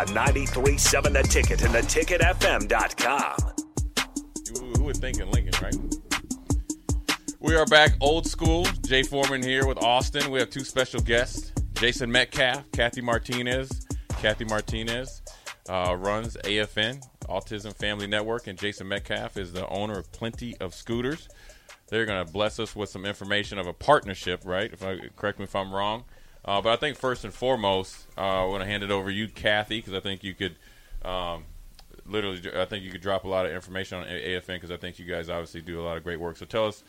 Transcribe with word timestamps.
On 0.00 0.06
93.7 0.06 1.12
The 1.12 1.22
Ticket 1.24 1.60
and 1.60 1.74
theticketfm.com. 1.74 3.36
Who 4.78 4.84
would 4.84 4.96
think 4.96 5.18
in 5.20 5.30
Lincoln, 5.30 5.52
right? 5.62 5.76
We 7.38 7.54
are 7.54 7.66
back 7.66 7.92
old 8.00 8.26
school. 8.26 8.64
Jay 8.86 9.02
Foreman 9.02 9.42
here 9.42 9.66
with 9.66 9.76
Austin. 9.76 10.30
We 10.30 10.38
have 10.38 10.48
two 10.48 10.64
special 10.64 11.02
guests 11.02 11.52
Jason 11.74 12.10
Metcalf, 12.10 12.64
Kathy 12.72 13.02
Martinez. 13.02 13.86
Kathy 14.22 14.46
Martinez 14.46 15.20
uh, 15.68 15.94
runs 15.98 16.34
AFN, 16.44 17.06
Autism 17.28 17.76
Family 17.76 18.06
Network, 18.06 18.46
and 18.46 18.58
Jason 18.58 18.88
Metcalf 18.88 19.36
is 19.36 19.52
the 19.52 19.68
owner 19.68 19.98
of 19.98 20.10
Plenty 20.12 20.56
of 20.60 20.74
Scooters. 20.74 21.28
They're 21.88 22.06
going 22.06 22.24
to 22.24 22.32
bless 22.32 22.58
us 22.58 22.74
with 22.74 22.88
some 22.88 23.04
information 23.04 23.58
of 23.58 23.66
a 23.66 23.74
partnership, 23.74 24.46
right? 24.46 24.72
If 24.72 24.82
I 24.82 24.96
correct 25.14 25.38
me 25.38 25.44
if 25.44 25.54
I'm 25.54 25.74
wrong. 25.74 26.04
Uh, 26.44 26.60
but 26.60 26.70
I 26.70 26.76
think 26.76 26.96
first 26.96 27.24
and 27.24 27.32
foremost, 27.34 28.06
uh, 28.16 28.20
I 28.20 28.44
want 28.46 28.62
to 28.62 28.66
hand 28.66 28.82
it 28.82 28.90
over 28.90 29.10
to 29.10 29.14
you, 29.14 29.28
Kathy, 29.28 29.78
because 29.78 29.94
I 29.94 30.00
think 30.00 30.24
you 30.24 30.34
could 30.34 30.56
um, 31.02 31.44
literally, 32.06 32.40
I 32.54 32.64
think 32.64 32.84
you 32.84 32.90
could 32.90 33.00
drop 33.00 33.24
a 33.24 33.28
lot 33.28 33.46
of 33.46 33.52
information 33.52 33.98
on 33.98 34.06
AFN 34.06 34.46
because 34.46 34.70
I 34.70 34.76
think 34.76 34.98
you 34.98 35.04
guys 35.04 35.28
obviously 35.28 35.62
do 35.62 35.80
a 35.80 35.84
lot 35.84 35.96
of 35.96 36.04
great 36.04 36.20
work. 36.20 36.36
So 36.36 36.46
tell 36.46 36.66
us 36.66 36.82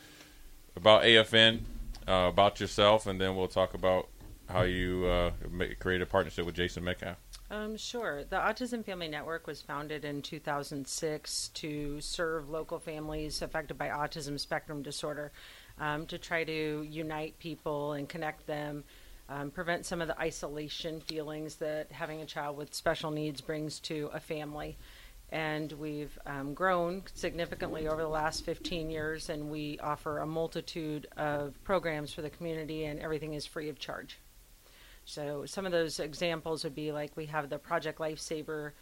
about 0.76 1.02
AFN, 1.02 1.60
uh, 2.08 2.28
about 2.28 2.60
yourself, 2.60 3.06
and 3.06 3.20
then 3.20 3.36
we'll 3.36 3.48
talk 3.48 3.74
about 3.74 4.08
how 4.48 4.62
you 4.62 5.06
uh, 5.06 5.30
create 5.78 6.02
a 6.02 6.06
partnership 6.06 6.44
with 6.44 6.54
Jason 6.54 6.84
Metcalf. 6.84 7.16
Um, 7.50 7.76
sure. 7.76 8.24
The 8.24 8.36
Autism 8.36 8.84
Family 8.84 9.08
Network 9.08 9.46
was 9.46 9.60
founded 9.60 10.04
in 10.04 10.22
2006 10.22 11.48
to 11.48 12.00
serve 12.00 12.48
local 12.48 12.78
families 12.78 13.42
affected 13.42 13.76
by 13.76 13.88
autism 13.88 14.40
spectrum 14.40 14.82
disorder, 14.82 15.32
um, 15.78 16.06
to 16.06 16.18
try 16.18 16.44
to 16.44 16.86
unite 16.88 17.38
people 17.38 17.92
and 17.92 18.08
connect 18.08 18.46
them, 18.46 18.84
um, 19.32 19.50
prevent 19.50 19.86
some 19.86 20.02
of 20.02 20.08
the 20.08 20.18
isolation 20.20 21.00
feelings 21.00 21.56
that 21.56 21.90
having 21.90 22.20
a 22.20 22.26
child 22.26 22.56
with 22.56 22.74
special 22.74 23.10
needs 23.10 23.40
brings 23.40 23.80
to 23.80 24.10
a 24.12 24.20
family. 24.20 24.76
And 25.30 25.72
we've 25.72 26.18
um, 26.26 26.52
grown 26.52 27.04
significantly 27.14 27.88
over 27.88 28.02
the 28.02 28.08
last 28.08 28.44
15 28.44 28.90
years, 28.90 29.30
and 29.30 29.50
we 29.50 29.78
offer 29.78 30.18
a 30.18 30.26
multitude 30.26 31.06
of 31.16 31.54
programs 31.64 32.12
for 32.12 32.20
the 32.20 32.28
community, 32.28 32.84
and 32.84 33.00
everything 33.00 33.32
is 33.32 33.46
free 33.46 33.70
of 33.70 33.78
charge. 33.78 34.18
So 35.06 35.46
some 35.46 35.64
of 35.64 35.72
those 35.72 35.98
examples 35.98 36.64
would 36.64 36.74
be 36.74 36.92
like 36.92 37.16
we 37.16 37.26
have 37.26 37.48
the 37.48 37.58
Project 37.58 37.98
Lifesaver 37.98 38.72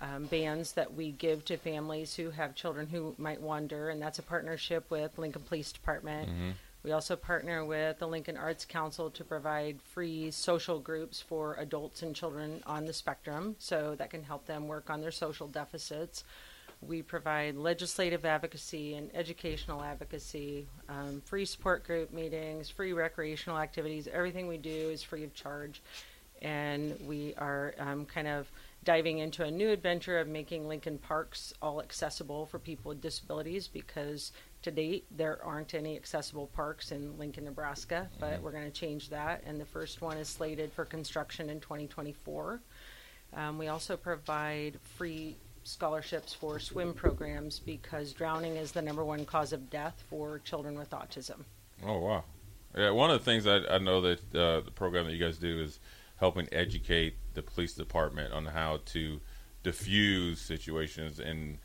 um, 0.00 0.24
bands 0.24 0.72
that 0.72 0.94
we 0.94 1.12
give 1.12 1.44
to 1.44 1.58
families 1.58 2.14
who 2.14 2.30
have 2.30 2.54
children 2.54 2.86
who 2.86 3.14
might 3.18 3.42
wander, 3.42 3.90
and 3.90 4.00
that's 4.00 4.18
a 4.18 4.22
partnership 4.22 4.90
with 4.90 5.18
Lincoln 5.18 5.42
Police 5.42 5.72
Department. 5.72 6.30
Mm-hmm. 6.30 6.50
We 6.82 6.92
also 6.92 7.14
partner 7.14 7.64
with 7.64 7.98
the 7.98 8.08
Lincoln 8.08 8.38
Arts 8.38 8.64
Council 8.64 9.10
to 9.10 9.24
provide 9.24 9.82
free 9.82 10.30
social 10.30 10.78
groups 10.78 11.20
for 11.20 11.54
adults 11.58 12.02
and 12.02 12.16
children 12.16 12.62
on 12.66 12.86
the 12.86 12.92
spectrum, 12.92 13.56
so 13.58 13.94
that 13.96 14.10
can 14.10 14.22
help 14.22 14.46
them 14.46 14.66
work 14.66 14.88
on 14.88 15.02
their 15.02 15.10
social 15.10 15.46
deficits. 15.46 16.24
We 16.80 17.02
provide 17.02 17.56
legislative 17.56 18.24
advocacy 18.24 18.94
and 18.94 19.10
educational 19.14 19.82
advocacy, 19.82 20.66
um, 20.88 21.20
free 21.26 21.44
support 21.44 21.84
group 21.84 22.10
meetings, 22.12 22.70
free 22.70 22.94
recreational 22.94 23.58
activities. 23.58 24.08
Everything 24.10 24.46
we 24.46 24.56
do 24.56 24.70
is 24.70 25.02
free 25.02 25.24
of 25.24 25.34
charge. 25.34 25.82
And 26.40 26.98
we 27.06 27.34
are 27.36 27.74
um, 27.78 28.06
kind 28.06 28.26
of 28.26 28.50
diving 28.82 29.18
into 29.18 29.44
a 29.44 29.50
new 29.50 29.68
adventure 29.68 30.18
of 30.18 30.26
making 30.26 30.66
Lincoln 30.66 30.96
Parks 30.96 31.52
all 31.60 31.82
accessible 31.82 32.46
for 32.46 32.58
people 32.58 32.88
with 32.88 33.02
disabilities 33.02 33.68
because 33.68 34.32
to 34.62 34.70
date 34.70 35.04
there 35.16 35.38
aren't 35.44 35.74
any 35.74 35.96
accessible 35.96 36.48
parks 36.48 36.92
in 36.92 37.16
Lincoln, 37.18 37.44
Nebraska, 37.44 38.08
but 38.18 38.34
Mm-hmm. 38.34 38.42
we're 38.44 38.52
going 38.52 38.64
to 38.64 38.70
change 38.70 39.08
that. 39.10 39.42
And 39.46 39.60
the 39.60 39.64
first 39.64 40.00
one 40.02 40.16
is 40.18 40.28
slated 40.28 40.72
for 40.72 40.84
construction 40.84 41.48
in 41.50 41.60
2024. 41.60 42.60
Um, 43.34 43.58
we 43.58 43.68
also 43.68 43.96
provide 43.96 44.78
free 44.96 45.36
scholarships 45.64 46.32
for 46.34 46.58
swim 46.58 46.92
programs 46.94 47.58
because 47.58 48.12
drowning 48.12 48.56
is 48.56 48.72
the 48.72 48.82
number 48.82 49.04
one 49.04 49.24
cause 49.24 49.52
of 49.52 49.70
death 49.70 50.02
for 50.10 50.40
children 50.40 50.76
with 50.78 50.90
autism. 50.90 51.44
Oh 51.86 51.98
wow! 51.98 52.24
Yeah, 52.76 52.90
one 52.90 53.10
of 53.10 53.18
the 53.18 53.24
things 53.24 53.46
I, 53.46 53.58
I 53.74 53.78
know 53.78 54.00
that 54.00 54.18
uh, 54.34 54.60
the 54.60 54.70
program 54.74 55.06
that 55.06 55.12
you 55.12 55.24
guys 55.24 55.38
do 55.38 55.60
is 55.60 55.78
helping 56.16 56.48
educate 56.52 57.14
the 57.34 57.42
police 57.42 57.72
department 57.74 58.32
on 58.32 58.44
how 58.46 58.80
to 58.86 59.20
diffuse 59.62 60.40
situations 60.40 61.18
and 61.20 61.58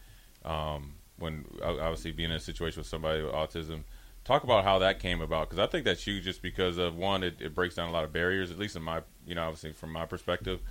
um, 0.43 0.93
when 1.17 1.45
obviously 1.63 2.11
being 2.11 2.29
in 2.29 2.35
a 2.35 2.39
situation 2.39 2.79
with 2.79 2.87
somebody 2.87 3.21
with 3.21 3.33
autism. 3.33 3.83
Talk 4.23 4.43
about 4.43 4.63
how 4.63 4.79
that 4.79 4.99
came 4.99 5.21
about 5.21 5.49
because 5.49 5.63
I 5.63 5.67
think 5.67 5.85
that's 5.85 6.03
huge. 6.03 6.23
Just 6.23 6.41
because 6.41 6.77
of 6.77 6.95
one, 6.95 7.23
it, 7.23 7.35
it 7.39 7.53
breaks 7.53 7.75
down 7.75 7.89
a 7.89 7.91
lot 7.91 8.03
of 8.03 8.11
barriers, 8.11 8.51
at 8.51 8.57
least 8.57 8.75
in 8.75 8.81
my 8.81 9.01
you 9.25 9.35
know 9.35 9.43
obviously 9.43 9.71
from 9.71 9.91
my 9.91 10.05
perspective. 10.05 10.61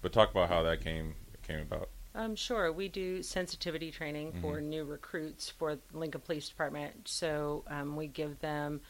But 0.00 0.12
talk 0.12 0.30
about 0.30 0.48
how 0.48 0.62
that 0.62 0.82
came 0.82 1.14
came 1.42 1.60
about. 1.60 1.88
Um, 2.14 2.34
sure, 2.34 2.72
we 2.72 2.88
do 2.88 3.22
sensitivity 3.22 3.90
training 3.90 4.32
for 4.40 4.60
new 4.60 4.84
recruits 4.84 5.48
for 5.48 5.78
Lincoln 5.92 6.20
Police 6.20 6.48
Department. 6.48 7.06
So 7.06 7.64
um, 7.68 7.94
we 7.94 8.08
give 8.08 8.40
them 8.40 8.80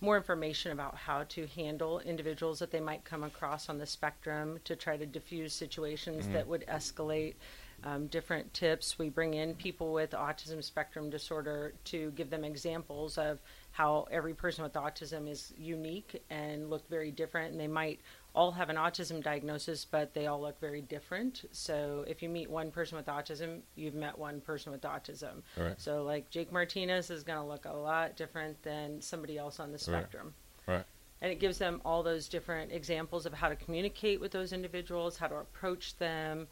more 0.00 0.16
information 0.16 0.70
about 0.70 0.94
how 0.94 1.24
to 1.24 1.46
handle 1.48 1.98
individuals 2.00 2.60
that 2.60 2.70
they 2.70 2.80
might 2.80 3.04
come 3.04 3.24
across 3.24 3.68
on 3.68 3.78
the 3.78 3.86
spectrum 3.86 4.60
to 4.64 4.76
try 4.76 4.96
to 4.96 5.06
diffuse 5.06 5.52
situations 5.52 6.28
that 6.28 6.46
would 6.46 6.64
escalate. 6.68 7.34
Um, 7.84 8.08
different 8.08 8.52
tips. 8.54 8.98
We 8.98 9.08
bring 9.08 9.34
in 9.34 9.54
people 9.54 9.92
with 9.92 10.10
autism 10.10 10.64
spectrum 10.64 11.10
disorder 11.10 11.74
to 11.84 12.10
give 12.16 12.28
them 12.28 12.42
examples 12.42 13.16
of 13.18 13.38
how 13.70 14.08
every 14.10 14.34
person 14.34 14.64
with 14.64 14.72
autism 14.72 15.28
is 15.28 15.52
unique 15.56 16.20
and 16.28 16.70
look 16.70 16.88
very 16.90 17.12
different, 17.12 17.52
and 17.52 17.60
they 17.60 17.68
might 17.68 18.00
all 18.34 18.50
have 18.50 18.68
an 18.68 18.74
autism 18.74 19.22
diagnosis, 19.22 19.84
but 19.84 20.12
they 20.12 20.26
all 20.26 20.40
look 20.40 20.60
very 20.60 20.80
different. 20.80 21.44
So 21.52 22.04
if 22.08 22.20
you 22.20 22.28
meet 22.28 22.50
one 22.50 22.72
person 22.72 22.96
with 22.96 23.06
autism, 23.06 23.60
you've 23.76 23.94
met 23.94 24.18
one 24.18 24.40
person 24.40 24.72
with 24.72 24.82
autism. 24.82 25.42
Right. 25.56 25.80
So 25.80 26.02
like 26.02 26.28
Jake 26.30 26.50
Martinez 26.50 27.10
is 27.10 27.22
going 27.22 27.38
to 27.38 27.44
look 27.44 27.64
a 27.64 27.72
lot 27.72 28.16
different 28.16 28.60
than 28.64 29.00
somebody 29.00 29.38
else 29.38 29.60
on 29.60 29.70
the 29.70 29.78
spectrum. 29.78 30.34
Right. 30.66 30.84
And 31.20 31.32
it 31.32 31.40
gives 31.40 31.58
them 31.58 31.80
all 31.84 32.02
those 32.02 32.28
different 32.28 32.70
examples 32.72 33.26
of 33.26 33.32
how 33.32 33.48
to 33.48 33.56
communicate 33.56 34.20
with 34.20 34.30
those 34.30 34.52
individuals, 34.52 35.16
how 35.16 35.26
to 35.26 35.36
approach 35.36 35.96
them, 35.98 36.46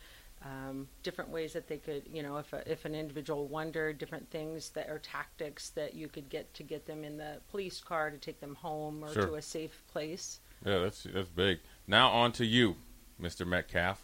um, 0.47 0.87
different 1.03 1.31
ways 1.31 1.53
that 1.55 1.67
they 1.67 1.79
could, 1.79 2.03
you 2.13 2.23
know, 2.23 2.37
if, 2.37 2.53
a, 2.53 2.71
if 2.71 2.85
an 2.85 2.95
individual 2.95 3.47
wondered, 3.49 3.99
different 3.99 4.31
things 4.31 4.71
that 4.71 4.89
are 4.89 4.99
tactics 4.99 5.71
that 5.71 5.95
you 5.95 6.07
could 6.09 6.29
get 6.29 6.53
to 6.55 6.63
get 6.63 6.87
them 6.87 7.03
in 7.05 7.17
the 7.17 7.39
police 7.51 7.81
car 7.81 8.11
to 8.11 8.19
take 8.19 8.41
them 8.41 8.55
home 8.55 9.03
or 9.05 9.13
Sure. 9.13 9.27
to 9.27 9.35
a 9.35 9.43
safe 9.43 9.83
place. 9.93 10.39
Yeah, 10.65 10.79
that's 10.79 11.03
that's 11.03 11.29
big. 11.29 11.59
Now 11.87 12.11
on 12.11 12.33
to 12.33 12.45
you, 12.45 12.77
Mr. 13.21 13.47
Metcalf, 13.47 14.03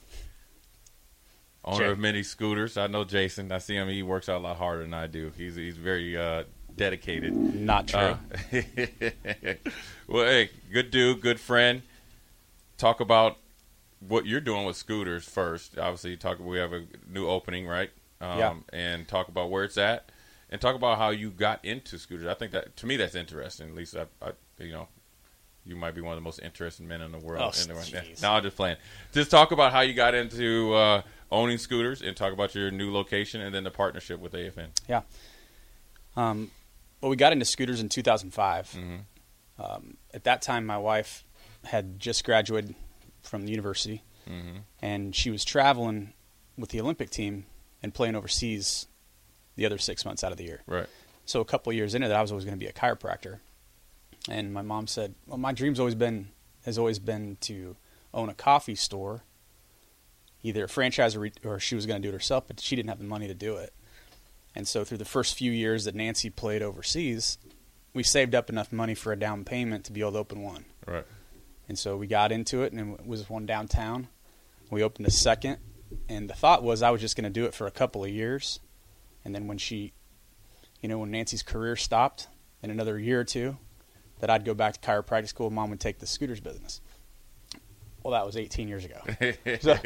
owner 1.64 1.78
Jay. 1.86 1.90
of 1.92 1.98
many 1.98 2.22
scooters. 2.22 2.76
I 2.76 2.86
know 2.88 3.04
Jason. 3.04 3.50
I 3.52 3.58
see 3.58 3.74
him. 3.74 3.88
He 3.88 4.02
works 4.02 4.28
out 4.28 4.38
a 4.40 4.44
lot 4.44 4.56
harder 4.56 4.82
than 4.82 4.94
I 4.94 5.06
do. 5.06 5.32
He's 5.36 5.54
he's 5.56 5.76
very 5.76 6.16
uh, 6.16 6.44
dedicated. 6.76 7.32
Not 7.34 7.88
true. 7.88 7.98
Uh, 8.00 8.16
well, 10.08 10.26
hey, 10.26 10.50
good 10.72 10.90
dude, 10.90 11.20
good 11.20 11.40
friend. 11.40 11.82
Talk 12.78 13.00
about 13.00 13.36
what 14.08 14.26
you're 14.26 14.40
doing 14.40 14.64
with 14.64 14.76
scooters 14.76 15.24
first. 15.24 15.78
Obviously, 15.78 16.10
you 16.12 16.16
talk. 16.16 16.38
We 16.40 16.58
have 16.58 16.72
a 16.72 16.84
new 17.08 17.26
opening, 17.28 17.66
right? 17.66 17.90
Um, 18.20 18.38
Yeah. 18.38 18.54
And 18.72 19.06
talk 19.08 19.28
about 19.28 19.50
where 19.50 19.64
it's 19.64 19.78
at, 19.78 20.10
and 20.50 20.60
talk 20.60 20.74
about 20.76 20.98
how 20.98 21.10
you 21.10 21.30
got 21.30 21.64
into 21.64 21.98
scooters. 21.98 22.26
I 22.26 22.34
think 22.34 22.52
that 22.52 22.76
to 22.78 22.86
me 22.86 22.96
that's 22.96 23.14
interesting. 23.14 23.68
At 23.68 23.74
least 23.74 23.96
I, 23.96 24.06
I 24.24 24.32
you 24.58 24.72
know, 24.72 24.88
you 25.64 25.76
might 25.76 25.94
be 25.94 26.00
one 26.00 26.12
of 26.12 26.16
the 26.16 26.22
most 26.24 26.40
interesting 26.40 26.86
men 26.88 27.00
in 27.02 27.12
the 27.12 27.18
world. 27.18 27.54
Oh, 27.56 27.62
in 27.62 27.68
the 27.68 27.74
right 27.74 27.92
now. 27.92 28.02
No, 28.22 28.32
I'm 28.36 28.42
just 28.42 28.56
playing. 28.56 28.76
Just 29.12 29.30
talk 29.30 29.52
about 29.52 29.72
how 29.72 29.80
you 29.80 29.94
got 29.94 30.14
into 30.14 30.74
uh, 30.74 31.02
owning 31.30 31.58
scooters, 31.58 32.02
and 32.02 32.16
talk 32.16 32.32
about 32.32 32.54
your 32.54 32.70
new 32.70 32.92
location, 32.92 33.40
and 33.40 33.54
then 33.54 33.64
the 33.64 33.70
partnership 33.70 34.20
with 34.20 34.32
AFN. 34.32 34.68
Yeah. 34.88 35.02
Um, 36.16 36.50
well, 37.00 37.10
we 37.10 37.16
got 37.16 37.32
into 37.32 37.44
scooters 37.44 37.80
in 37.80 37.88
2005. 37.88 38.72
Mhm. 38.72 39.00
Um, 39.58 39.96
at 40.14 40.24
that 40.24 40.42
time, 40.42 40.66
my 40.66 40.78
wife 40.78 41.24
had 41.64 41.98
just 42.00 42.24
graduated 42.24 42.74
from 43.22 43.44
the 43.44 43.50
university, 43.50 44.02
Mm-hmm. 44.30 44.58
and 44.80 45.16
she 45.16 45.30
was 45.32 45.44
traveling 45.44 46.12
with 46.56 46.70
the 46.70 46.80
Olympic 46.80 47.10
team 47.10 47.44
and 47.82 47.92
playing 47.92 48.14
overseas 48.14 48.86
the 49.56 49.66
other 49.66 49.78
six 49.78 50.04
months 50.04 50.22
out 50.22 50.30
of 50.30 50.38
the 50.38 50.44
year. 50.44 50.62
Right. 50.66 50.86
So 51.24 51.40
a 51.40 51.44
couple 51.44 51.70
of 51.70 51.76
years 51.76 51.94
into 51.94 52.06
that, 52.06 52.16
I 52.16 52.22
was 52.22 52.30
always 52.30 52.44
going 52.44 52.56
to 52.56 52.64
be 52.64 52.68
a 52.68 52.72
chiropractor, 52.72 53.40
and 54.28 54.52
my 54.54 54.62
mom 54.62 54.86
said, 54.86 55.14
"Well, 55.26 55.38
my 55.38 55.52
dream's 55.52 55.80
always 55.80 55.94
been 55.96 56.28
has 56.64 56.78
always 56.78 56.98
been 57.00 57.36
to 57.42 57.76
own 58.14 58.28
a 58.28 58.34
coffee 58.34 58.76
store 58.76 59.24
either 60.44 60.64
a 60.64 60.68
franchise 60.68 61.14
or, 61.16 61.20
re- 61.20 61.32
or 61.44 61.58
she 61.60 61.74
was 61.76 61.86
going 61.86 62.00
to 62.02 62.06
do 62.06 62.10
it 62.10 62.16
herself, 62.18 62.44
but 62.48 62.58
she 62.60 62.74
didn't 62.76 62.88
have 62.88 62.98
the 62.98 63.04
money 63.04 63.28
to 63.28 63.34
do 63.34 63.56
it. 63.56 63.72
And 64.56 64.66
so 64.66 64.84
through 64.84 64.98
the 64.98 65.04
first 65.04 65.34
few 65.36 65.52
years 65.52 65.84
that 65.84 65.94
Nancy 65.94 66.30
played 66.30 66.62
overseas, 66.62 67.38
we 67.94 68.02
saved 68.02 68.34
up 68.34 68.50
enough 68.50 68.72
money 68.72 68.94
for 68.94 69.12
a 69.12 69.16
down 69.18 69.44
payment 69.44 69.84
to 69.84 69.92
be 69.92 70.00
able 70.00 70.12
to 70.12 70.18
open 70.18 70.42
one. 70.42 70.64
Right. 70.86 71.04
And 71.68 71.78
so 71.78 71.96
we 71.96 72.06
got 72.06 72.32
into 72.32 72.62
it, 72.62 72.72
and 72.72 72.98
it 72.98 73.06
was 73.06 73.30
one 73.30 73.46
downtown. 73.46 74.08
We 74.70 74.82
opened 74.82 75.06
a 75.06 75.10
second, 75.10 75.58
and 76.08 76.28
the 76.28 76.34
thought 76.34 76.62
was 76.62 76.82
I 76.82 76.90
was 76.90 77.00
just 77.00 77.16
going 77.16 77.24
to 77.24 77.30
do 77.30 77.44
it 77.44 77.54
for 77.54 77.66
a 77.66 77.70
couple 77.70 78.04
of 78.04 78.10
years, 78.10 78.60
and 79.24 79.34
then 79.34 79.46
when 79.46 79.58
she, 79.58 79.92
you 80.80 80.88
know, 80.88 80.98
when 80.98 81.10
Nancy's 81.10 81.42
career 81.42 81.76
stopped 81.76 82.28
in 82.62 82.70
another 82.70 82.98
year 82.98 83.20
or 83.20 83.24
two, 83.24 83.56
that 84.20 84.30
I'd 84.30 84.44
go 84.44 84.54
back 84.54 84.74
to 84.74 84.80
chiropractic 84.80 85.28
school. 85.28 85.50
Mom 85.50 85.70
would 85.70 85.80
take 85.80 85.98
the 85.98 86.06
scooters 86.06 86.40
business. 86.40 86.80
Well, 88.02 88.12
that 88.12 88.26
was 88.26 88.36
18 88.36 88.68
years 88.68 88.84
ago. 88.84 89.00
so, 89.60 89.78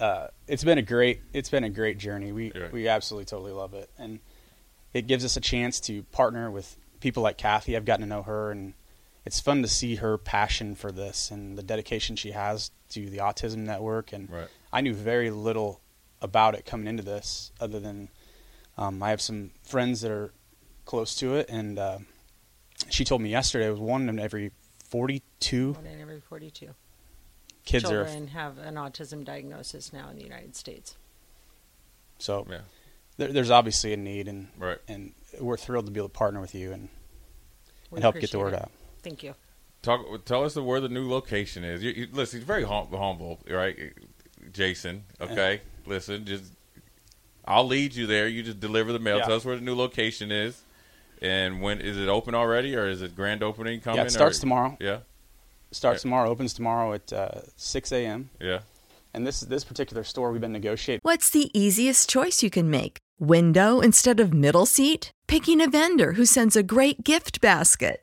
uh, 0.00 0.28
it's 0.46 0.64
been 0.64 0.78
a 0.78 0.82
great 0.82 1.20
it's 1.32 1.50
been 1.50 1.64
a 1.64 1.70
great 1.70 1.98
journey. 1.98 2.32
We 2.32 2.52
Right. 2.52 2.72
we 2.72 2.88
absolutely 2.88 3.26
totally 3.26 3.52
love 3.52 3.74
it, 3.74 3.90
and 3.98 4.20
it 4.92 5.06
gives 5.06 5.24
us 5.24 5.36
a 5.36 5.40
chance 5.40 5.80
to 5.80 6.02
partner 6.04 6.50
with 6.50 6.76
people 7.00 7.22
like 7.22 7.38
Kathy. 7.38 7.76
I've 7.76 7.84
gotten 7.84 8.02
to 8.02 8.08
know 8.08 8.22
her, 8.22 8.50
and 8.50 8.74
it's 9.24 9.40
fun 9.40 9.62
to 9.62 9.68
see 9.68 9.96
her 9.96 10.16
passion 10.18 10.74
for 10.74 10.90
this 10.92 11.30
and 11.30 11.56
the 11.58 11.62
dedication 11.62 12.16
she 12.16 12.30
has 12.32 12.70
to 12.90 13.08
the 13.10 13.18
Autism 13.18 13.58
Network. 13.58 14.12
And 14.12 14.30
Right. 14.30 14.48
I 14.72 14.80
knew 14.80 14.94
very 14.94 15.30
little 15.30 15.80
about 16.22 16.54
it 16.54 16.64
coming 16.66 16.86
into 16.86 17.02
this, 17.02 17.52
other 17.60 17.80
than 17.80 18.08
um, 18.76 19.02
I 19.02 19.10
have 19.10 19.20
some 19.20 19.50
friends 19.62 20.00
that 20.02 20.10
are 20.10 20.32
close 20.84 21.14
to 21.16 21.34
it, 21.36 21.48
and 21.50 21.78
uh, 21.78 21.98
she 22.88 23.04
told 23.04 23.20
me 23.22 23.30
yesterday 23.30 23.66
it 23.68 23.70
was 23.70 23.80
one 23.80 24.08
in 24.08 24.18
every 24.18 24.52
42 24.88 25.72
One 25.74 25.86
in 25.86 26.00
every 26.00 26.20
42 26.20 26.74
kids 27.64 27.84
are 27.90 28.04
have 28.32 28.58
an 28.58 28.74
autism 28.74 29.24
diagnosis 29.24 29.92
now 29.92 30.08
in 30.10 30.16
the 30.16 30.22
United 30.24 30.56
States. 30.56 30.96
so 32.18 32.46
Yeah. 32.50 32.60
there, 33.18 33.32
there's 33.32 33.50
obviously 33.50 33.92
a 33.92 33.96
need, 33.96 34.26
and 34.28 34.48
Right. 34.58 34.78
and 34.88 35.14
we're 35.38 35.56
thrilled 35.56 35.86
to 35.86 35.92
be 35.92 36.00
able 36.00 36.08
to 36.08 36.12
partner 36.14 36.40
with 36.40 36.54
you 36.54 36.72
and, 36.72 36.88
We 37.90 37.96
and 37.96 38.02
help 38.02 38.16
get 38.18 38.30
the 38.32 38.38
word 38.38 38.54
it. 38.54 38.62
out. 38.62 38.70
Thank 39.02 39.22
you. 39.22 39.34
Talk. 39.82 40.24
Tell 40.24 40.44
us 40.44 40.56
where 40.56 40.80
the 40.80 40.88
new 40.88 41.08
location 41.08 41.64
is. 41.64 41.82
You, 41.82 41.90
you, 41.92 42.08
listen, 42.12 42.40
he's 42.40 42.46
very 42.46 42.64
hum- 42.64 42.88
humble, 42.92 43.40
right, 43.48 43.92
Jason? 44.52 45.04
Okay, 45.20 45.62
listen, 45.86 46.26
just 46.26 46.52
I'll 47.46 47.66
lead 47.66 47.94
you 47.94 48.06
there. 48.06 48.28
You 48.28 48.42
just 48.42 48.60
deliver 48.60 48.92
the 48.92 48.98
mail. 48.98 49.18
Yeah. 49.18 49.24
Tell 49.26 49.36
us 49.36 49.44
where 49.44 49.56
the 49.56 49.62
new 49.62 49.74
location 49.74 50.30
is, 50.30 50.62
and 51.22 51.62
when 51.62 51.80
is 51.80 51.96
it 51.96 52.08
open 52.08 52.34
already, 52.34 52.76
or 52.76 52.86
is 52.88 53.00
it 53.00 53.16
grand 53.16 53.42
opening 53.42 53.80
coming? 53.80 53.98
Yeah, 54.00 54.04
it 54.04 54.10
starts 54.10 54.38
or- 54.38 54.40
tomorrow. 54.42 54.76
Yeah, 54.80 54.98
Starts 55.72 55.98
Yeah. 56.00 56.02
tomorrow, 56.02 56.30
opens 56.30 56.52
tomorrow 56.52 56.92
at 56.92 57.12
uh, 57.12 57.40
6 57.56 57.92
a.m. 57.92 58.30
yeah. 58.40 58.60
And 59.14 59.26
this 59.26 59.40
this 59.40 59.64
particular 59.64 60.04
store 60.04 60.30
we've 60.30 60.40
been 60.40 60.52
negotiating. 60.52 61.00
What's 61.02 61.30
the 61.30 61.50
easiest 61.58 62.08
choice 62.08 62.44
you 62.44 62.50
can 62.50 62.70
make? 62.70 62.98
Window 63.18 63.80
instead 63.80 64.20
of 64.20 64.32
middle 64.32 64.66
seat? 64.66 65.10
Picking 65.26 65.60
a 65.60 65.68
vendor 65.68 66.12
who 66.12 66.24
sends 66.24 66.54
a 66.54 66.62
great 66.62 67.02
gift 67.02 67.40
basket? 67.40 68.02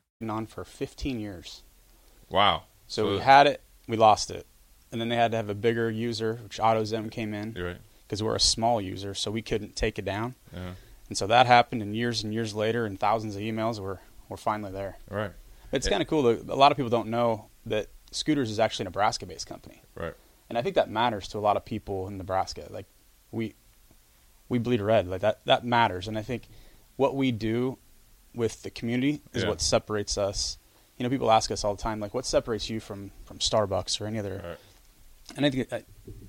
On 0.29 0.45
for 0.45 0.63
15 0.63 1.19
years. 1.19 1.63
Wow. 2.29 2.63
So 2.87 3.11
we 3.13 3.19
had 3.19 3.47
it, 3.47 3.61
we 3.87 3.97
lost 3.97 4.31
it. 4.31 4.45
And 4.91 4.99
then 4.99 5.07
they 5.09 5.15
had 5.15 5.31
to 5.31 5.37
have 5.37 5.49
a 5.49 5.55
bigger 5.55 5.89
user, 5.89 6.39
which 6.43 6.57
AutoZone 6.59 7.09
came 7.11 7.33
in 7.33 7.53
You're 7.55 7.67
right. 7.67 7.77
because 8.05 8.21
we're 8.21 8.35
a 8.35 8.39
small 8.41 8.81
user, 8.81 9.13
so 9.13 9.31
we 9.31 9.41
couldn't 9.41 9.75
take 9.77 9.97
it 9.97 10.03
down. 10.05 10.35
Yeah. 10.53 10.71
And 11.07 11.17
so 11.17 11.27
that 11.27 11.45
happened, 11.45 11.81
and 11.81 11.95
years 11.95 12.23
and 12.23 12.33
years 12.33 12.53
later, 12.53 12.85
and 12.85 12.99
thousands 12.99 13.35
of 13.35 13.41
emails, 13.41 13.79
we're, 13.79 13.99
we're 14.29 14.37
finally 14.37 14.71
there. 14.71 14.97
Right. 15.09 15.31
It's 15.71 15.87
Yeah. 15.87 15.91
kind 15.91 16.01
of 16.01 16.07
cool. 16.09 16.23
that 16.23 16.49
A 16.49 16.55
lot 16.55 16.71
of 16.71 16.77
people 16.77 16.89
don't 16.89 17.07
know 17.07 17.45
that 17.65 17.87
Scooters 18.11 18.51
is 18.51 18.59
actually 18.59 18.83
a 18.83 18.89
Nebraska-based 18.89 19.47
company, 19.47 19.81
Right. 19.95 20.13
and 20.49 20.57
I 20.57 20.61
think 20.61 20.75
that 20.75 20.89
matters 20.89 21.29
to 21.29 21.37
a 21.37 21.39
lot 21.39 21.55
of 21.55 21.63
people 21.63 22.07
in 22.07 22.17
Nebraska. 22.17 22.67
Like 22.69 22.85
we 23.31 23.55
we 24.49 24.57
bleed 24.59 24.81
red, 24.81 25.07
like 25.07 25.21
that 25.21 25.39
that 25.45 25.63
matters, 25.63 26.09
and 26.09 26.17
I 26.17 26.21
think 26.21 26.43
what 26.97 27.15
we 27.15 27.31
do 27.31 27.77
with 28.33 28.63
the 28.63 28.69
community 28.71 29.21
is 29.33 29.43
Yeah. 29.43 29.49
what 29.49 29.61
separates 29.61 30.17
us. 30.17 30.57
You 30.97 31.03
know, 31.03 31.09
people 31.09 31.31
ask 31.31 31.51
us 31.51 31.63
all 31.63 31.75
the 31.75 31.81
time, 31.81 31.99
like, 31.99 32.13
what 32.13 32.25
separates 32.25 32.69
you 32.69 32.79
from 32.79 33.11
from 33.25 33.39
Starbucks 33.39 33.99
or 34.01 34.05
any 34.07 34.19
other 34.19 34.41
Right. 34.43 34.57
and 35.35 35.45
I 35.45 35.49
think 35.49 35.71
I 35.73 35.83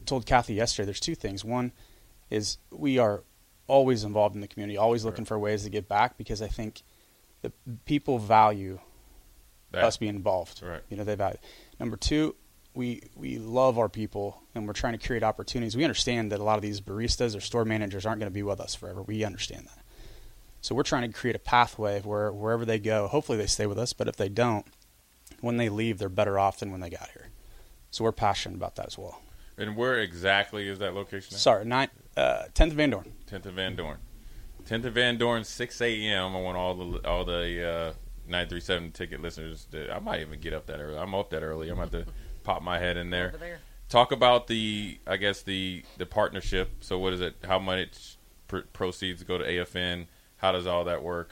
told 0.07 0.27
Kathy 0.27 0.55
yesterday. 0.55 0.87
There's 0.87 1.01
two 1.01 1.15
things. 1.15 1.45
One 1.45 1.73
is 2.31 2.59
we 2.71 2.99
are 2.99 3.23
always 3.67 4.03
involved 4.05 4.35
in 4.35 4.41
the 4.41 4.49
community, 4.49 4.77
always 4.77 5.05
looking 5.05 5.25
for 5.25 5.39
ways 5.39 5.63
to 5.65 5.71
give 5.71 5.89
back 5.89 6.17
because 6.17 6.43
I 6.43 6.49
think 6.49 6.83
the 7.43 7.53
people 7.85 8.19
value 8.19 8.81
That. 9.73 9.85
us 9.85 9.97
being 9.97 10.15
involved. 10.17 10.63
Right. 10.63 10.83
You 10.89 10.97
know, 10.97 11.05
they 11.05 11.15
value. 11.15 11.39
Number 11.79 11.97
two, 11.97 12.35
we 12.75 13.03
we 13.15 13.39
love 13.39 13.79
our 13.79 13.89
people 13.89 14.43
and 14.55 14.67
we're 14.67 14.73
trying 14.73 14.99
to 14.99 15.07
create 15.07 15.23
opportunities. 15.23 15.77
We 15.77 15.85
understand 15.85 16.33
that 16.33 16.41
a 16.41 16.45
lot 16.45 16.57
of 16.57 16.63
these 16.63 16.81
baristas 16.81 17.37
or 17.37 17.41
store 17.41 17.65
managers 17.65 18.07
aren't 18.07 18.21
going 18.21 18.31
to 18.31 18.35
be 18.35 18.43
with 18.43 18.61
us 18.61 18.75
forever. 18.75 19.03
We 19.03 19.25
understand 19.25 19.67
that. 19.67 19.82
So 20.63 20.75
we're 20.77 20.85
trying 20.85 21.11
to 21.11 21.19
create 21.19 21.37
a 21.37 21.41
pathway 21.41 22.01
where 22.01 22.33
wherever 22.33 22.65
they 22.65 22.79
go, 22.79 23.09
hopefully 23.09 23.37
they 23.37 23.47
stay 23.47 23.67
with 23.67 23.79
us. 23.79 23.93
But 23.93 24.09
if 24.09 24.17
they 24.17 24.29
don't, 24.29 24.65
when 25.41 25.57
they 25.57 25.69
leave, 25.69 25.99
they're 25.99 26.09
better 26.09 26.39
off 26.39 26.61
than 26.61 26.71
when 26.71 26.81
they 26.81 26.89
got 26.89 27.11
here. 27.13 27.29
So 27.91 28.05
we're 28.05 28.13
passionate 28.13 28.55
about 28.57 28.77
that 28.77 28.87
as 28.87 28.97
well. 28.97 29.21
And 29.59 29.77
where 29.77 29.99
exactly 29.99 30.69
is 30.69 30.79
that 30.79 30.95
location? 30.95 31.35
at? 31.35 31.41
Sorry, 31.41 31.65
nine, 31.65 31.89
uh, 32.17 32.45
10th 32.55 32.69
of 32.69 32.73
Van 32.75 32.91
Dorn. 32.91 33.13
10th 33.31 33.47
of 33.47 33.55
Van 33.55 33.77
Dorn. 33.77 33.99
10th 34.67 34.85
of 34.85 34.95
Van 34.95 35.19
Dorn, 35.19 35.45
6 35.45 35.81
a.m. 35.81 36.37
I 36.37 36.41
want 36.41 36.57
all 36.57 36.75
the 36.75 37.09
all 37.09 37.25
the 37.25 37.69
uh, 37.69 37.93
937 38.29 38.93
ticket 38.93 39.21
listeners. 39.21 39.67
To, 39.73 39.93
I 39.93 39.99
might 39.99 40.21
even 40.21 40.39
get 40.41 40.53
up 40.55 40.67
that 40.67 40.79
early. 40.81 40.97
I'm 40.97 41.15
up 41.15 41.31
that 41.31 41.43
early. 41.43 41.69
I'm 41.69 41.77
going 41.77 41.91
to 41.91 41.97
have 41.99 42.07
to 42.07 42.13
pop 42.45 42.63
my 42.63 42.79
head 42.79 42.97
in 42.97 43.11
there. 43.11 43.29
Over 43.29 43.39
there. 43.39 43.59
Talk 43.89 44.13
about 44.13 44.47
the, 44.47 44.99
I 45.07 45.17
guess 45.17 45.43
the 45.43 45.85
the 45.99 46.07
partnership. 46.07 46.71
So 46.81 46.99
what 46.99 47.13
is 47.13 47.21
it? 47.21 47.35
How 47.45 47.59
much 47.59 48.17
pr- 48.47 48.61
proceeds 48.73 49.25
go 49.25 49.37
to 49.37 49.45
AFN? 49.45 50.07
How 50.43 50.51
does 50.51 50.67
all 50.67 50.85
that 50.85 51.03
work? 51.05 51.31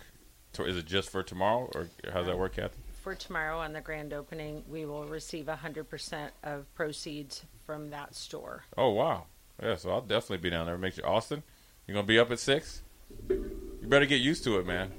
Is 0.61 0.77
it 0.77 0.87
just 0.87 1.11
for 1.11 1.25
tomorrow, 1.25 1.69
or 1.75 1.89
how 2.13 2.19
does 2.19 2.27
that 2.27 2.35
um, 2.35 2.39
work, 2.39 2.55
Kathy? 2.55 2.77
For 3.03 3.15
tomorrow 3.17 3.59
on 3.59 3.73
the 3.73 3.81
grand 3.81 4.13
opening, 4.13 4.63
we 4.69 4.85
will 4.85 5.05
receive 5.05 5.47
100% 5.47 6.29
of 6.45 6.73
proceeds 6.75 7.45
from 7.67 7.91
that 7.91 8.15
store. 8.15 8.65
Oh 8.77 8.91
wow, 8.91 9.27
yeah. 9.61 9.75
So 9.75 9.91
I'll 9.91 10.01
definitely 10.01 10.39
be 10.39 10.51
down 10.51 10.67
there. 10.67 10.79
Make 10.79 10.95
sure 10.95 11.09
Austin, 11.09 11.43
you're 11.87 11.95
gonna 11.95 12.07
be 12.07 12.19
up 12.21 12.31
at 12.31 12.39
six? 12.39 12.83
You 13.29 13.89
better 13.89 14.07
get 14.07 14.21
used 14.21 14.45
to 14.45 14.59
it, 14.59 14.67
man. 14.67 14.93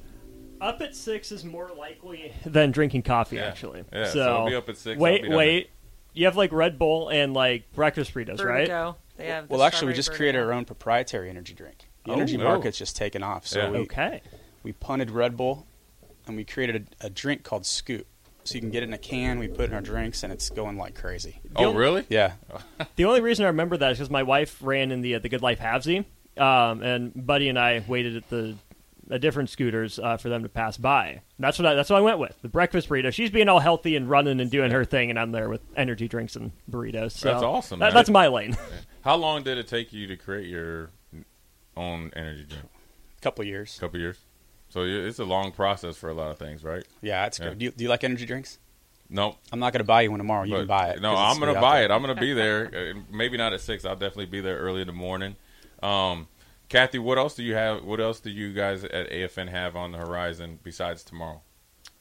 Up 0.59 0.81
at 0.81 0.95
six 0.95 1.31
is 1.31 1.45
more 1.45 1.71
likely 1.77 2.33
than 2.45 2.71
drinking 2.71 3.03
coffee, 3.03 3.37
Yeah. 3.37 3.45
actually. 3.45 3.85
Yeah, 3.93 4.05
So, 4.05 4.13
so 4.13 4.37
I'll 4.37 4.47
be 4.47 4.55
up 4.55 4.67
at 4.67 4.77
six, 4.77 4.97
I'll 4.97 5.03
Wait, 5.03 5.21
be 5.23 5.29
down 5.29 5.37
wait. 5.37 5.69
You 6.13 6.25
have 6.25 6.35
like 6.35 6.51
Red 6.51 6.77
Bull 6.77 7.07
and 7.09 7.33
like 7.33 7.71
breakfast 7.73 8.13
burritos, 8.13 8.43
right? 8.43 8.67
They 9.15 9.27
have 9.27 9.49
Well, 9.49 9.63
actually, 9.63 9.87
we 9.87 9.93
strawberry 9.93 9.95
just 9.95 10.11
created 10.13 10.39
our 10.39 10.51
own 10.51 10.65
proprietary 10.65 11.29
energy 11.29 11.53
drink. 11.53 11.87
The 12.05 12.13
energy 12.13 12.37
Oh. 12.37 12.43
market's 12.43 12.77
just 12.77 12.95
taken 12.95 13.21
off. 13.23 13.45
So 13.47 13.59
Yeah. 13.59 13.69
we, 13.71 13.77
Okay. 13.79 14.21
we 14.63 14.71
punted 14.73 15.11
Red 15.11 15.37
Bull, 15.37 15.67
and 16.27 16.35
we 16.35 16.43
created 16.43 16.87
a, 17.01 17.07
a 17.07 17.09
drink 17.09 17.43
called 17.43 17.65
Scoop. 17.65 18.07
So 18.43 18.55
you 18.55 18.61
can 18.61 18.71
get 18.71 18.81
it 18.81 18.87
in 18.87 18.93
a 18.93 18.97
can. 18.97 19.37
We 19.37 19.47
put 19.47 19.69
in 19.69 19.75
our 19.75 19.81
drinks, 19.81 20.23
and 20.23 20.33
it's 20.33 20.49
going 20.49 20.75
like 20.77 20.95
crazy. 20.95 21.39
Oh 21.55 21.73
really? 21.73 22.05
Yeah, 22.09 22.33
The 22.95 23.05
only 23.05 23.21
reason 23.21 23.45
I 23.45 23.49
remember 23.49 23.77
that 23.77 23.91
is 23.91 23.97
because 23.99 24.09
my 24.09 24.23
wife 24.23 24.57
ran 24.61 24.91
in 24.91 25.01
the 25.01 25.15
uh, 25.15 25.19
the 25.19 25.29
Good 25.29 25.43
Life 25.43 25.59
Halfsy, 25.59 26.05
um, 26.37 26.81
and 26.81 27.11
Buddy 27.27 27.49
and 27.49 27.59
I 27.59 27.83
waited 27.87 28.15
at 28.15 28.29
the 28.31 28.55
uh, 29.11 29.19
different 29.19 29.51
scooters 29.51 29.99
uh, 29.99 30.17
for 30.17 30.29
them 30.29 30.41
to 30.41 30.49
pass 30.49 30.75
by. 30.77 31.07
And 31.09 31.21
that's 31.37 31.59
what 31.59 31.67
I, 31.67 31.75
that's 31.75 31.91
what 31.91 31.97
I 31.97 32.01
went 32.01 32.17
with. 32.17 32.35
The 32.41 32.49
breakfast 32.49 32.89
burrito. 32.89 33.13
She's 33.13 33.29
being 33.29 33.47
all 33.47 33.59
healthy 33.59 33.95
and 33.95 34.09
running 34.09 34.39
and 34.39 34.49
doing 34.49 34.71
her 34.71 34.85
thing, 34.85 35.11
and 35.11 35.19
I'm 35.19 35.31
there 35.33 35.47
with 35.47 35.61
energy 35.77 36.07
drinks 36.07 36.35
and 36.35 36.51
burritos. 36.69 37.11
So 37.11 37.31
That's 37.31 37.43
awesome, 37.43 37.77
that- 37.79 37.87
man. 37.87 37.93
that's 37.93 38.09
my 38.09 38.25
lane. 38.27 38.57
How 39.03 39.17
long 39.17 39.43
did 39.43 39.59
it 39.59 39.67
take 39.67 39.93
you 39.93 40.07
to 40.07 40.17
create 40.17 40.47
your 40.49 40.89
own 41.77 42.11
energy 42.15 42.45
drink? 42.45 42.65
a 43.17 43.21
couple 43.21 43.43
years. 43.45 43.77
A 43.77 43.79
couple 43.81 43.99
years. 43.99 44.17
So 44.69 44.83
it's 44.83 45.19
a 45.19 45.25
long 45.25 45.51
process 45.51 45.97
for 45.97 46.09
a 46.09 46.13
lot 46.13 46.31
of 46.31 46.37
things, 46.39 46.63
right? 46.63 46.83
Yeah, 47.01 47.25
it's 47.25 47.39
Yeah. 47.39 47.53
Do 47.53 47.65
you, 47.65 47.71
do 47.71 47.83
you 47.83 47.89
like 47.89 48.03
energy 48.03 48.25
drinks? 48.25 48.57
Nope. 49.09 49.35
I'm 49.51 49.59
not 49.59 49.73
going 49.73 49.79
to 49.81 49.85
buy 49.85 50.01
you 50.03 50.11
one 50.11 50.19
tomorrow. 50.19 50.43
You 50.45 50.53
But- 50.53 50.57
can 50.59 50.67
buy 50.67 50.89
it. 50.91 51.01
No, 51.01 51.15
I'm 51.15 51.37
gonna 51.39 51.59
buy 51.59 51.79
there. 51.79 51.85
it. 51.85 51.91
I'm 51.91 52.01
gonna 52.01 52.15
be 52.19 52.33
there. 52.33 52.93
Uh, 52.95 52.99
Maybe 53.11 53.35
not 53.37 53.51
at 53.53 53.59
six. 53.61 53.83
I'll 53.83 53.95
definitely 53.97 54.27
be 54.27 54.39
there 54.39 54.57
early 54.57 54.79
in 54.81 54.87
the 54.87 54.93
morning. 54.93 55.35
Um, 55.83 56.27
Kathy, 56.69 56.99
what 56.99 57.17
else 57.17 57.35
do 57.35 57.43
you 57.43 57.53
have? 57.55 57.83
What 57.83 57.99
else 57.99 58.21
do 58.21 58.29
you 58.29 58.53
guys 58.53 58.85
at 58.85 59.09
AFN 59.11 59.49
have 59.49 59.75
on 59.75 59.91
the 59.91 59.97
horizon 59.97 60.59
besides 60.63 61.03
tomorrow? 61.03 61.41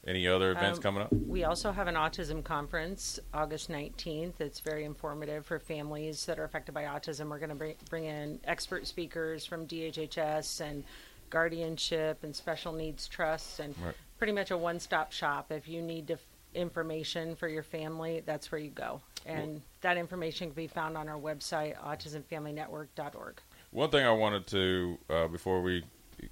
Any 0.07 0.27
other 0.27 0.53
events 0.53 0.79
Um, 0.79 0.83
coming 0.83 1.03
up? 1.03 1.13
We 1.13 1.45
also 1.45 1.73
have 1.73 1.87
an 1.87 1.95
autism 1.95 2.43
conference 2.43 3.21
August 3.35 3.69
19th. 3.71 4.41
It's 4.41 4.61
very 4.61 4.85
informative 4.85 5.45
for 5.45 5.59
families 5.59 6.25
that 6.27 6.39
are 6.39 6.45
affected 6.45 6.73
by 6.73 6.85
autism. 6.85 7.29
We're 7.29 7.39
going 7.39 7.51
to 7.51 7.55
bring, 7.55 7.77
bring 7.91 8.05
in 8.05 8.41
expert 8.45 8.87
speakers 8.87 9.45
from 9.45 9.67
DHHS 9.67 10.61
and 10.63 10.85
guardianship 11.29 12.25
and 12.25 12.35
special 12.35 12.73
needs 12.73 13.07
trusts 13.09 13.61
and 13.61 13.77
Right. 13.79 13.95
pretty 14.19 14.33
much 14.33 14.51
a 14.51 14.57
one-stop 14.57 15.13
shop. 15.13 15.53
If 15.53 15.69
you 15.69 15.83
need 15.83 16.17
information 16.55 17.37
for 17.37 17.47
your 17.47 17.63
family, 17.63 18.21
that's 18.25 18.51
where 18.51 18.61
you 18.61 18.71
go. 18.71 19.03
And 19.27 19.61
that 19.83 19.99
information 19.99 20.49
can 20.49 20.55
be 20.55 20.67
found 20.67 20.97
on 20.97 21.09
our 21.11 21.19
website, 21.21 21.77
autismfamilynetwork.org. 21.79 23.41
One 23.71 23.91
thing 23.91 24.05
I 24.07 24.11
wanted 24.13 24.47
to 24.49 24.99
uh, 25.11 25.29
before 25.29 25.61
we, 25.61 25.85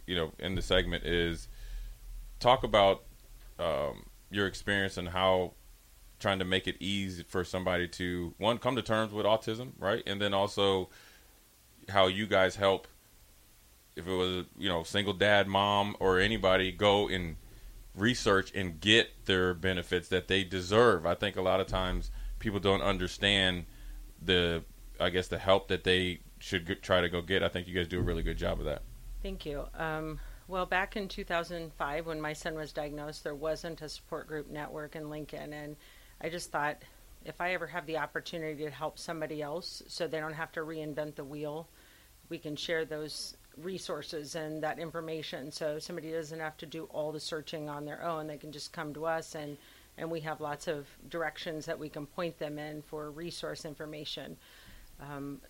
you 0.06 0.16
know, 0.16 0.32
end 0.40 0.56
the 0.56 0.62
segment 0.62 1.04
is 1.04 1.48
talk 2.40 2.64
about 2.64 3.04
um, 3.58 4.06
your 4.30 4.46
experience 4.46 4.96
and 4.96 5.08
how 5.08 5.52
trying 6.18 6.38
to 6.38 6.44
make 6.44 6.66
it 6.66 6.76
easy 6.80 7.22
for 7.22 7.44
somebody 7.44 7.86
to 7.86 8.34
one 8.38 8.58
come 8.58 8.76
to 8.76 8.82
terms 8.82 9.12
with 9.12 9.26
autism, 9.26 9.72
right, 9.78 10.02
and 10.06 10.20
then 10.20 10.34
also 10.34 10.88
how 11.88 12.06
you 12.06 12.26
guys 12.26 12.56
help 12.56 12.86
if 13.96 14.06
it 14.06 14.12
was 14.12 14.46
you 14.56 14.68
know 14.68 14.82
single 14.82 15.12
dad, 15.12 15.48
mom, 15.48 15.96
or 16.00 16.18
anybody 16.18 16.72
go 16.72 17.08
and 17.08 17.36
research 17.94 18.52
and 18.54 18.80
get 18.80 19.26
their 19.26 19.54
benefits 19.54 20.08
that 20.08 20.28
they 20.28 20.44
deserve. 20.44 21.04
I 21.04 21.14
think 21.14 21.36
a 21.36 21.42
lot 21.42 21.60
of 21.60 21.66
times 21.66 22.10
people 22.38 22.60
don't 22.60 22.82
understand 22.82 23.66
the 24.22 24.64
I 25.00 25.10
guess 25.10 25.28
the 25.28 25.38
help 25.38 25.68
that 25.68 25.84
they 25.84 26.20
should 26.38 26.82
try 26.82 27.00
to 27.00 27.08
go 27.08 27.22
get. 27.22 27.42
I 27.42 27.48
think 27.48 27.68
you 27.68 27.74
guys 27.74 27.88
do 27.88 27.98
a 27.98 28.02
really 28.02 28.22
good 28.22 28.38
job 28.38 28.58
of 28.58 28.64
that. 28.66 28.82
Thank 29.22 29.44
you. 29.44 29.64
Um, 29.74 30.20
well, 30.48 30.66
back 30.66 30.96
in 30.96 31.08
2005, 31.08 32.06
when 32.06 32.20
my 32.20 32.32
son 32.32 32.54
was 32.54 32.72
diagnosed, 32.72 33.22
there 33.22 33.34
wasn't 33.34 33.82
a 33.82 33.88
support 33.88 34.26
group 34.26 34.50
network 34.50 34.96
in 34.96 35.10
Lincoln, 35.10 35.52
and 35.52 35.76
I 36.20 36.30
just 36.30 36.50
thought 36.50 36.82
if 37.24 37.40
I 37.40 37.52
ever 37.52 37.66
have 37.66 37.86
the 37.86 37.98
opportunity 37.98 38.64
to 38.64 38.70
help 38.70 38.98
somebody 38.98 39.42
else 39.42 39.82
so 39.86 40.06
they 40.06 40.20
don't 40.20 40.32
have 40.32 40.52
to 40.52 40.60
reinvent 40.60 41.16
the 41.16 41.24
wheel, 41.24 41.68
we 42.30 42.38
can 42.38 42.56
share 42.56 42.84
those 42.84 43.36
resources 43.56 44.34
and 44.34 44.62
that 44.62 44.78
information 44.78 45.50
so 45.50 45.78
somebody 45.78 46.12
doesn't 46.12 46.40
have 46.40 46.56
to 46.58 46.66
do 46.66 46.84
all 46.84 47.12
the 47.12 47.20
searching 47.20 47.68
on 47.68 47.84
their 47.84 48.02
own. 48.04 48.26
They 48.26 48.36
can 48.36 48.52
just 48.52 48.72
come 48.72 48.94
to 48.94 49.06
us 49.06 49.34
and 49.34 49.56
and 49.98 50.08
we 50.12 50.20
have 50.20 50.40
lots 50.40 50.68
of 50.68 50.86
directions 51.10 51.66
that 51.66 51.76
we 51.76 51.88
can 51.88 52.06
point 52.06 52.38
them 52.38 52.56
in 52.56 52.82
for 52.82 53.10
resource 53.10 53.64
information. 53.64 54.36
Um, 55.00 55.40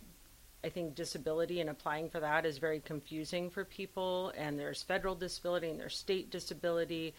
I 0.64 0.68
think 0.68 0.96
disability 0.96 1.60
and 1.60 1.70
applying 1.70 2.10
for 2.10 2.20
that 2.20 2.44
is 2.44 2.58
very 2.58 2.80
confusing 2.80 3.48
for 3.48 3.64
people, 3.64 4.32
and 4.36 4.58
there's 4.58 4.82
federal 4.82 5.14
disability 5.14 5.70
and 5.70 5.78
there's 5.78 5.96
state 5.96 6.30
disability, 6.30 7.14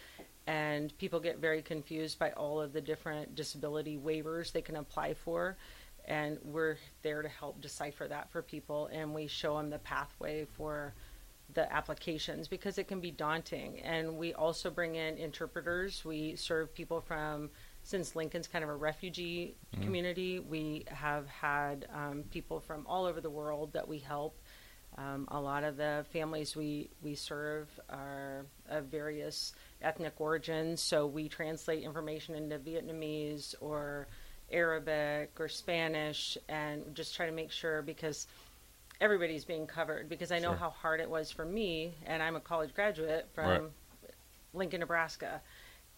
and 0.46 0.98
people 0.98 1.19
get 1.19 1.39
very 1.39 1.62
confused 1.62 2.19
by 2.19 2.31
all 2.31 2.60
of 2.60 2.74
the 2.74 2.81
different 2.81 3.36
disability 3.36 3.98
waivers 3.98 4.51
they 4.51 4.62
can 4.62 4.75
apply 4.75 5.13
for. 5.13 5.55
And 6.05 6.38
we're 6.43 6.77
there 7.01 7.22
to 7.22 7.29
help 7.29 7.62
decipher 7.62 8.08
that 8.08 8.29
for 8.31 8.41
people, 8.41 8.89
and 8.91 9.13
we 9.13 9.27
show 9.27 9.58
them 9.58 9.69
the 9.69 9.79
pathway 9.79 10.46
for 10.58 10.93
the 11.53 11.72
applications 11.74 12.48
because 12.48 12.77
it 12.77 12.88
can 12.88 13.00
be 13.00 13.12
daunting. 13.12 13.79
And 13.81 14.17
we 14.17 14.34
also 14.34 14.69
bring 14.69 14.96
in 14.96 15.17
interpreters. 15.17 16.03
We 16.03 16.36
serve 16.36 16.74
people 16.74 17.01
from, 17.01 17.50
since 17.89 18.15
Lincoln's 18.15 18.48
kind 18.48 18.63
of 18.63 18.69
a 18.69 18.75
refugee 18.75 19.55
community, 19.81 20.38
we 20.39 20.86
have 20.89 21.27
had 21.27 21.88
um, 21.91 22.24
people 22.29 22.60
from 22.60 22.86
all 22.86 23.05
over 23.05 23.19
the 23.19 23.31
world 23.31 23.74
that 23.74 23.88
we 23.88 23.98
help. 23.98 24.38
Um, 24.96 25.27
a 25.29 25.39
lot 25.41 25.63
of 25.63 25.75
the 25.75 26.05
families 26.13 26.55
we, 26.55 26.91
we 27.01 27.15
serve 27.15 27.67
are 27.89 28.46
of 28.69 28.86
various 28.86 29.53
ethnic 29.81 30.13
origins, 30.22 30.81
so 30.81 31.08
we 31.08 31.29
translate 31.29 31.81
information 31.84 32.36
into 32.36 32.60
Vietnamese 32.60 33.55
or 33.60 34.08
Arabic 34.51 35.31
or 35.39 35.48
Spanish 35.48 36.38
and 36.48 36.93
just 36.93 37.15
try 37.15 37.25
to 37.25 37.31
make 37.31 37.51
sure 37.51 37.81
because 37.81 38.27
everybody's 39.01 39.46
being 39.46 39.65
covered 39.65 40.10
because 40.10 40.31
I 40.31 40.38
know 40.38 40.50
Sure. 40.50 40.58
how 40.58 40.69
hard 40.69 41.00
it 41.00 41.10
was 41.10 41.31
for 41.31 41.46
me, 41.46 41.96
and 42.05 42.22
I'm 42.22 42.36
a 42.36 42.39
college 42.39 42.75
graduate 42.75 43.27
from 43.34 43.48
Right. 43.48 43.63
Lincoln, 44.53 44.79
Nebraska, 44.81 45.41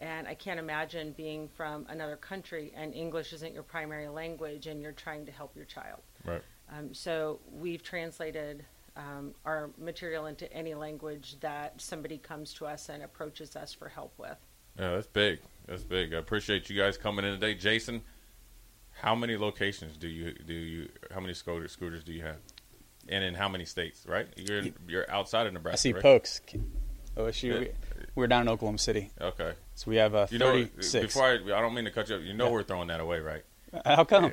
and 0.01 0.27
I 0.27 0.34
can't 0.34 0.60
imagine 0.60 1.13
being 1.15 1.48
from 1.48 1.86
another 1.88 2.17
country 2.17 2.74
and 2.75 2.93
English 2.93 3.34
isn't 3.34 3.53
your 3.53 3.63
primary 3.63 4.10
language 4.10 4.65
and 4.65 4.81
you're 4.81 4.91
trying 4.91 5.27
to 5.27 5.31
help 5.31 5.55
your 5.55 5.65
child. 5.65 6.01
Right. 6.25 6.41
Um, 6.75 6.93
so 6.93 7.39
we've 7.51 7.84
translated 7.84 8.65
um, 8.98 9.36
our 9.46 9.70
material 9.77 10.25
into 10.25 10.51
any 10.51 10.74
language 10.74 11.38
that 11.41 11.79
somebody 11.79 12.17
comes 12.17 12.53
to 12.55 12.65
us 12.65 12.89
and 12.89 13.03
approaches 13.03 13.55
us 13.55 13.74
for 13.74 13.88
help 13.88 14.13
with. 14.17 14.38
Yeah, 14.79 14.96
that's 14.96 15.08
big. 15.08 15.39
That's 15.67 15.84
big. 15.84 16.13
I 16.13 16.17
appreciate 16.17 16.70
you 16.70 16.81
guys 16.81 16.98
coming 16.98 17.24
in 17.24 17.34
today, 17.34 17.53
Jason. 17.53 18.01
How 19.01 19.15
many 19.15 19.38
locations 19.38 19.98
do 19.98 20.08
you 20.08 20.34
do 20.34 20.53
you? 20.53 20.89
How 21.13 21.20
many 21.20 21.34
scooter, 21.34 21.67
scooters 21.67 22.03
do 22.03 22.13
you 22.13 22.24
have? 22.24 22.38
And 23.08 23.24
in 23.24 23.34
how 23.34 23.50
many 23.50 23.65
states? 23.65 24.05
Right, 24.08 24.27
you're 24.36 24.63
you're 24.88 25.10
outside 25.12 25.48
of 25.48 25.53
Nebraska. 25.53 25.75
I 25.75 25.77
see 25.79 25.93
right? 25.93 26.01
Pokes. 26.01 26.41
OSU. 27.17 27.65
Yeah. 27.65 27.72
We- 28.15 28.22
We're 28.22 28.27
down 28.27 28.44
in 28.44 28.50
Oklahoma 28.50 28.77
City, 28.77 29.12
Okay. 29.20 29.53
so 29.75 29.89
we 29.89 29.98
have 29.98 30.13
uh, 30.15 30.27
You 30.30 30.39
know, 30.39 30.51
36. 30.65 31.06
before 31.13 31.25
I, 31.27 31.34
I 31.36 31.62
don't 31.62 31.74
mean 31.74 31.86
to 31.86 31.91
cut 31.91 32.10
you 32.10 32.15
up. 32.15 32.22
You 32.24 32.34
know, 32.34 32.46
Yeah. 32.48 32.51
we're 32.51 32.63
throwing 32.63 32.88
that 32.89 33.00
away, 33.00 33.20
right? 33.20 33.44
How 33.86 34.03
come? 34.03 34.32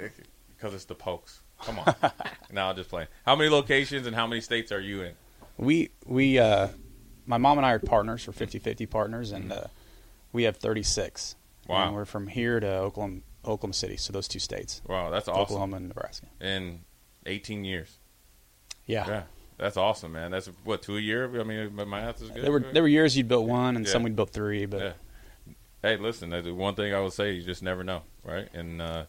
Because 0.56 0.74
it's 0.74 0.84
the 0.86 0.94
Pokes. 0.94 1.40
Come 1.62 1.78
on. 1.80 1.94
no, 2.52 2.66
I'm 2.66 2.76
just 2.76 2.88
playing. 2.90 3.08
How 3.24 3.34
many 3.36 3.50
locations 3.50 4.06
and 4.06 4.14
how 4.14 4.26
many 4.26 4.40
states 4.40 4.70
are 4.72 4.80
you 4.80 5.02
in? 5.02 5.14
We 5.56 5.90
we 6.06 6.38
uh, 6.38 6.68
my 7.26 7.36
mom 7.38 7.58
and 7.58 7.66
I 7.66 7.72
are 7.72 7.78
partners. 7.80 8.26
We're 8.26 8.32
50-50 8.32 8.88
partners, 8.90 9.32
and 9.32 9.52
uh, 9.52 9.64
we 10.32 10.44
have 10.44 10.56
36. 10.56 11.34
Wow. 11.68 11.86
And 11.86 11.94
we're 11.96 12.04
from 12.04 12.28
here 12.28 12.58
to 12.60 12.66
Oklahoma, 12.66 13.20
Oklahoma 13.44 13.74
City, 13.74 13.96
so 13.96 14.12
those 14.12 14.26
two 14.28 14.38
states, 14.38 14.80
Wow, 14.86 15.10
that's 15.10 15.28
awesome. 15.28 15.42
Oklahoma 15.42 15.76
and 15.76 15.88
Nebraska. 15.88 16.26
In 16.40 16.80
18 17.26 17.64
years. 17.64 17.98
Yeah. 18.86 19.06
Yeah, 19.06 19.22
that's 19.58 19.76
awesome, 19.76 20.12
man. 20.12 20.30
That's 20.30 20.48
what 20.64 20.82
two 20.82 20.96
a 20.96 21.00
year. 21.00 21.40
I 21.40 21.44
mean, 21.44 21.74
my 21.74 21.84
math 21.84 22.22
is 22.22 22.30
good. 22.30 22.42
There 22.44 22.52
were 22.52 22.60
there 22.60 22.82
were 22.82 22.88
years 22.88 23.16
you'd 23.16 23.28
built 23.28 23.46
one, 23.48 23.76
and 23.76 23.84
Yeah. 23.86 23.92
some 23.92 24.02
we'd 24.02 24.16
built 24.16 24.30
three, 24.30 24.66
but 24.66 24.80
Yeah. 24.80 24.92
Hey, 25.82 25.96
listen. 25.96 26.30
that's 26.30 26.44
the 26.46 26.54
One 26.54 26.74
thing 26.74 26.92
I 26.92 27.00
would 27.00 27.12
say, 27.12 27.32
you 27.32 27.42
just 27.42 27.62
never 27.62 27.84
know, 27.84 28.02
right? 28.24 28.48
And 28.54 28.80
uh, 28.82 29.04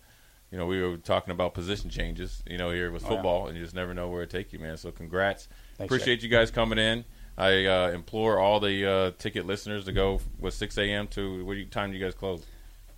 you 0.51 0.58
know, 0.58 0.65
we 0.65 0.82
were 0.82 0.98
talking 0.98 1.32
about 1.32 1.53
position 1.53 1.89
changes. 1.89 2.44
You 2.48 2.58
know, 2.58 2.72
here 2.72 2.91
with 2.91 3.03
Oh, 3.06 3.10
yeah. 3.10 3.15
football, 3.15 3.48
and 3.48 3.58
you 3.58 3.63
just 3.63 3.75
never 3.75 3.94
know 3.94 4.08
where 4.10 4.24
it 4.24 4.29
take 4.29 4.51
you, 4.53 4.60
man. 4.60 4.77
So, 4.77 4.91
congrats. 4.91 5.48
Thanks, 5.77 5.89
Appreciate 5.94 6.22
you 6.24 6.29
guys 6.29 6.51
coming 6.51 6.77
in. 6.79 7.06
I 7.38 7.65
uh, 7.65 7.91
implore 7.91 8.38
all 8.39 8.60
the 8.60 8.86
uh, 8.86 9.12
ticket 9.18 9.46
listeners 9.46 9.86
to 9.86 9.91
go 9.94 10.20
with 10.39 10.53
6 10.56 10.77
a.m. 10.77 11.08
to 11.10 11.46
what 11.46 11.72
time 11.72 11.91
do 11.91 11.98
you 11.98 12.03
guys 12.03 12.13
close? 12.15 12.46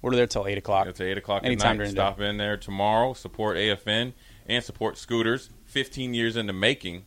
we're 0.02 0.16
there 0.16 0.26
till 0.26 0.48
eight 0.48 0.58
o'clock. 0.58 0.88
It's 0.88 1.00
eight 1.00 1.18
o'clock 1.20 1.44
at 1.44 1.46
Anytime 1.46 1.78
night. 1.78 1.84
during 1.84 1.92
the 1.94 2.02
Stop 2.02 2.20
in 2.22 2.38
there 2.38 2.58
tomorrow. 2.58 3.14
Support 3.14 3.58
AFN 3.58 4.14
and 4.48 4.64
support 4.64 4.98
Scooters. 4.98 5.52
Fifteen 5.66 6.16
years 6.16 6.36
in 6.36 6.48
the 6.48 6.54
making, 6.54 7.06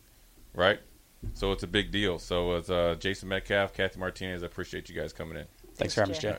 right? 0.55 0.79
So 1.33 1.51
it's 1.51 1.63
a 1.63 1.67
big 1.67 1.91
deal. 1.91 2.19
So 2.19 2.53
as 2.53 2.69
uh, 2.69 2.95
Jason 2.99 3.29
Metcalf, 3.29 3.73
Kathy 3.73 3.99
Martinez. 3.99 4.43
I 4.43 4.45
appreciate 4.45 4.89
you 4.89 4.95
guys 4.95 5.13
coming 5.13 5.37
in. 5.37 5.45
Thanks 5.75 5.93
for 5.93 6.01
having 6.01 6.15
us, 6.15 6.21
Jay. 6.21 6.31
Jay. 6.31 6.37